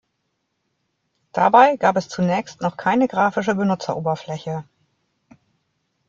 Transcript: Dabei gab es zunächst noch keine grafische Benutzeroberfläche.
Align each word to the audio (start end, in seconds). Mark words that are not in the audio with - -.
Dabei 1.31 1.75
gab 1.77 1.95
es 1.95 2.09
zunächst 2.09 2.59
noch 2.61 2.75
keine 2.75 3.07
grafische 3.07 3.53
Benutzeroberfläche. 3.53 4.63